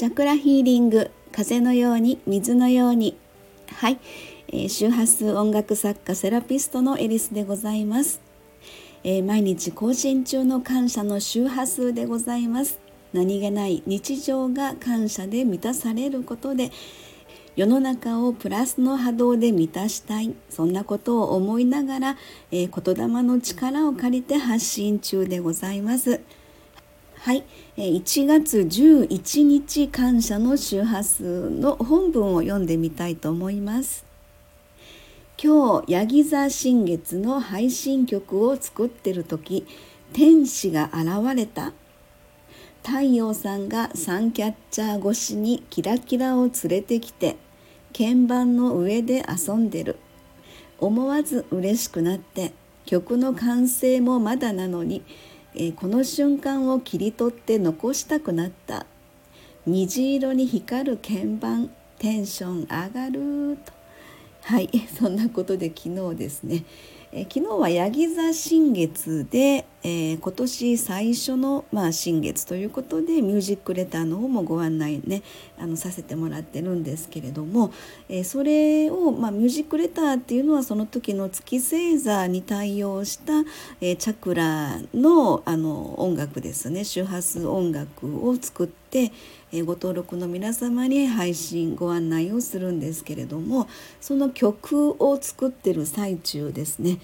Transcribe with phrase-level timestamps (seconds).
[0.00, 3.18] チャクラヒーリング風のように水のように。
[3.68, 3.98] はい、
[4.48, 8.22] えー、周波数音楽作家セラピストのエリスでございます、
[9.04, 12.78] えー、毎日更新中の感謝の周波数でございます。
[13.12, 16.70] 何気ない日常が感謝で満たされることで
[17.54, 20.34] 世の中をプラスの波動で満たしたい。
[20.48, 22.16] そんなことを思いながら、
[22.50, 26.22] えー、言霊の力を借りて発信中でございます。
[27.22, 27.44] はい、
[27.76, 34.06] 1月11日感謝の周波数の本文を読んでみたいと思います。
[35.36, 39.66] 今日、ヤギ座新月の配信曲を作ってる時、
[40.14, 41.74] 天使が現れた。
[42.82, 47.36] 太陽さんがサンキャッチャー越しにキラキラを連れてきて、
[47.94, 49.98] 鍵盤の上で遊んでる。
[50.78, 52.54] 思わず嬉しくなって、
[52.86, 55.02] 曲の完成もまだなのに、
[55.54, 58.86] え、この瞬間を切り取って残したくなった。
[59.66, 63.72] 虹色に光る鍵盤テンション上がると。
[64.42, 66.64] はい そんなことで昨日ですね。
[67.12, 75.22] え昨日はヤギ座新月で、えー、今年最初の、まあ、新月ということでミュージックレターの方もご案内ね
[75.58, 77.72] あのさせてもらってるんですけれども、
[78.08, 83.40] えー、それを、まあ、ミュージックレターっていうのはその時の月星座に対応した、
[83.80, 86.84] えー、チャクラのあの音楽ですね。
[86.84, 89.12] 周波数音楽を作って、
[89.52, 93.68] えご登録の皆様に配信ご案内をするんですけれども
[94.00, 96.99] その曲を作ってる最中ですね。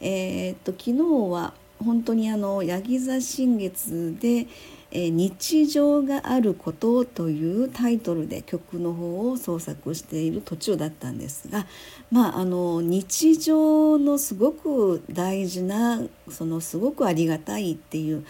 [0.00, 4.46] えー、っと昨日は本当にあのヤギ座新月で、
[4.90, 11.66] えー、日常があることというタイトルで曲の方を創作している途中だったんですが、
[12.10, 18.26] まあ、あの日常のすごく大事なそのすごくありがたいっていう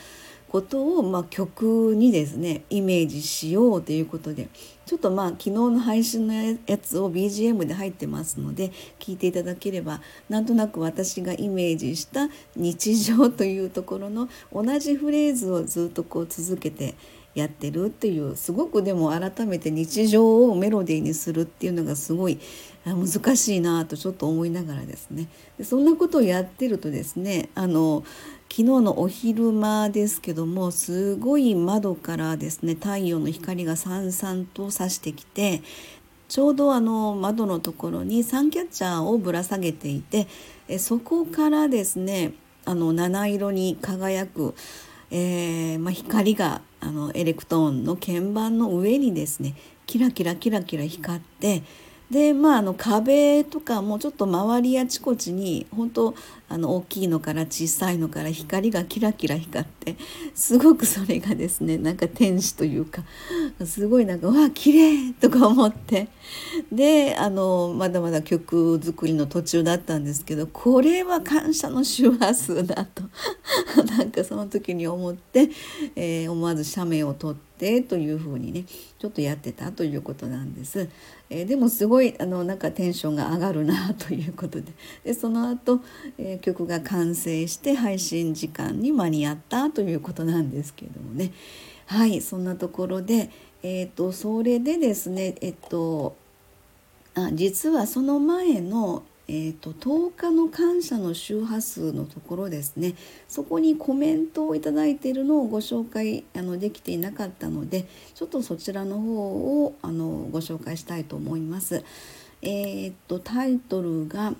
[0.50, 4.48] ことを、まあ、曲にですねイメージしようということで
[4.84, 16.96] ちょっとまあ昨日の配信のやつを BGM で入ってますので聞いていただければなんとなく私がイメージした日常というところの同じフレーズをずっとこう続けて
[17.34, 22.40] やってるっていうすごくでも改めて日常をメロディーにするっていうのがすごい
[22.84, 25.28] 難しいなとちょっと思いながらですね。
[25.58, 28.02] でそんなことをやってるとですねあの
[28.50, 35.62] 昨日のお昼間ですけどもすごい窓からですね太陽の光がさんさんと差してきて
[36.28, 40.26] ちょうどあの窓のところにサンキャッチャーをぶら下げていて
[40.66, 42.32] えそこからですね
[42.64, 44.56] あの七色に輝く、
[45.12, 49.54] えー、まあ、光があのエレクトーンの鍵盤の上にですね
[49.86, 51.62] キラキラキラキラ光って
[52.10, 56.14] でまああの壁とかもちょっと周りあちこちに本当
[56.48, 59.96] あの大きいのから小さいのから光がキラキラ光って
[60.34, 63.04] すごくそれがですねなんか天使というか
[63.64, 66.08] すごいなんか「わあ綺麗とか思って
[66.72, 73.02] であのまだまだ曲作りの途中だったんですけどこれは感謝の周波数だと
[73.96, 75.50] なんかその時に思って、
[75.96, 77.50] えー、思わず写メを撮って。
[77.86, 78.64] というふうにね
[78.98, 80.88] ちょっとやってたということなんです。
[81.28, 84.72] えー、でもすごいあのなんかテンションが上がるな ということで
[85.04, 85.82] でその後、
[86.16, 91.32] えー、曲が完成して配信時間に間に合ったということなんですけれどもね
[91.84, 93.28] はいそんなところで、
[93.62, 96.16] えーと、それでですねえっと
[97.26, 102.96] あ実はその前のえーと、10日の感謝の周波数のところですね
[103.28, 107.86] そこにコメントを頂いているのをご紹介あのできていなかったので
[108.16, 111.84] ちょっとそちらの方をあのご紹介したいと思います。
[112.42, 114.34] えーと、タイトルが、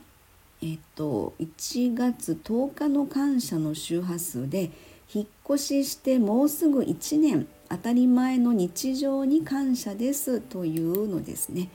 [0.61, 4.73] えーと、1月10日の感謝の周波数で
[5.15, 11.69] 「引っ越ししてもうすぐ1年当たり前の日常に感謝です」というのですね。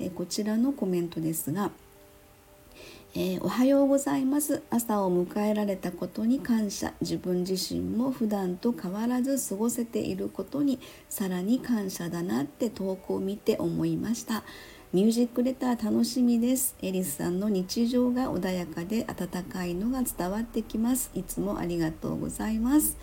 [0.00, 1.70] えこちらのコメントですが
[3.14, 4.62] 「えー、おはようございます。
[4.68, 6.92] 朝を迎えられたことに感謝。
[7.00, 10.78] 自分自身も普段と変わらず過ごせていることに
[11.08, 14.44] さらに感謝だなって投稿を見て思いました。
[14.92, 16.76] ミュージックレター楽しみです。
[16.82, 21.10] エリスさんの日常が穏やかで温かいのが伝わってきます。
[21.14, 22.98] いつもありがとうございます。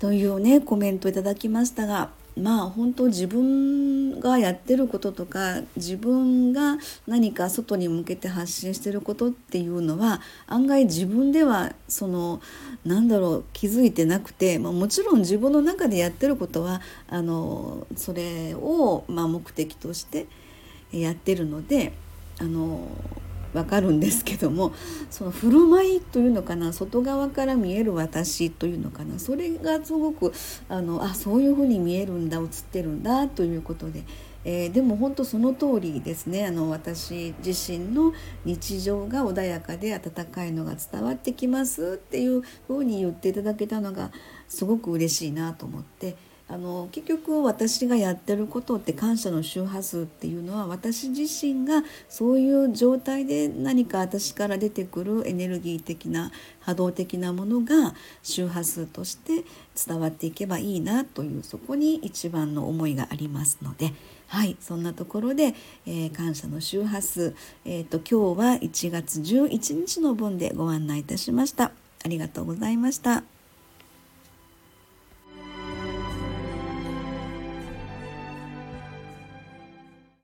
[0.00, 12.40] というねコメントいただきましたがまあ本当自分がやってることとか自分が何か外に向けて発信してることっていうのは案外自分ではその
[12.84, 20.26] なんだろう気づいてなくて、まあ、もちろん自分の中でやってることはあのそれを、ま、目的として
[20.92, 21.92] やってるので
[22.38, 22.88] あの
[23.52, 24.72] わかるんですけども
[25.10, 30.32] その振る舞いというのかな外側から見える私というのかなそれがすごく
[30.68, 34.02] あのあそういうふうに見えるんだ映ってるんだということで。
[34.42, 38.14] えー、でも本当その通りですねあの私自身の
[38.46, 44.10] 日常が穏やかで温かいのが伝わってきますっていうふうに言っていただけたのが
[44.48, 46.16] すごく嬉しいなと思って
[46.52, 57.94] あの結局私がやってることって感謝の周波数っていうのは私自身がそういう状態で何か私から出てくるエネルギー的な波動的なものが
[58.24, 59.44] 周波数として
[59.86, 63.92] 伝わっていけばいいなというそこに一番の思いがありますので。
[64.26, 65.56] はいそんなところで、
[65.86, 71.72] えー、感謝の周波数、えーと、今日は1月11日の分でご案内いたしました。
[72.04, 73.24] ありがとうございました。